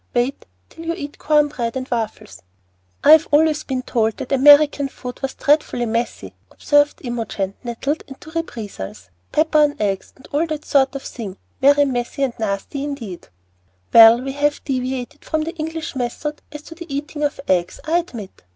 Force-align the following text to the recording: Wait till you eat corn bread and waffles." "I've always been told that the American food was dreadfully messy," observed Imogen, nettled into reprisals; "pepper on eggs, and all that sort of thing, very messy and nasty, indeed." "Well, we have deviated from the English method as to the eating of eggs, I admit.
Wait 0.15 0.47
till 0.67 0.87
you 0.87 0.95
eat 0.95 1.19
corn 1.19 1.47
bread 1.47 1.77
and 1.77 1.87
waffles." 1.91 2.41
"I've 3.03 3.27
always 3.29 3.63
been 3.63 3.83
told 3.83 4.17
that 4.17 4.29
the 4.29 4.35
American 4.35 4.87
food 4.87 5.21
was 5.21 5.35
dreadfully 5.35 5.85
messy," 5.85 6.33
observed 6.49 7.01
Imogen, 7.05 7.53
nettled 7.63 8.01
into 8.07 8.31
reprisals; 8.31 9.11
"pepper 9.31 9.59
on 9.59 9.75
eggs, 9.79 10.11
and 10.15 10.27
all 10.31 10.47
that 10.47 10.65
sort 10.65 10.95
of 10.95 11.03
thing, 11.03 11.37
very 11.61 11.85
messy 11.85 12.23
and 12.23 12.33
nasty, 12.39 12.83
indeed." 12.83 13.27
"Well, 13.93 14.19
we 14.19 14.31
have 14.31 14.63
deviated 14.63 15.23
from 15.23 15.43
the 15.43 15.55
English 15.57 15.95
method 15.95 16.41
as 16.51 16.63
to 16.63 16.73
the 16.73 16.91
eating 16.91 17.21
of 17.23 17.39
eggs, 17.47 17.79
I 17.85 17.99
admit. 17.99 18.41